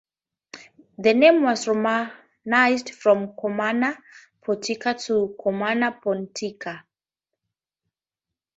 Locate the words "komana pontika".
3.35-4.99